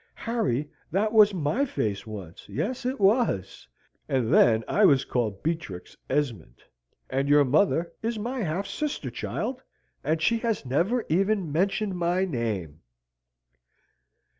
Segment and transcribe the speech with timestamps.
[0.15, 3.67] "Harry, that was my face once yes, it was
[4.09, 6.63] and then I was called Beatrix Esmond.
[7.07, 9.61] And your mother is my half sister, child,
[10.03, 12.81] and she has never even mentioned my name!"